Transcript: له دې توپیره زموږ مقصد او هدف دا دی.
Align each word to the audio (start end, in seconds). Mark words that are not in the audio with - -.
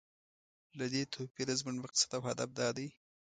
له 0.79 0.85
دې 0.93 1.03
توپیره 1.13 1.53
زموږ 1.59 1.77
مقصد 1.83 2.09
او 2.17 2.21
هدف 2.29 2.49
دا 2.59 2.69
دی. 2.77 2.87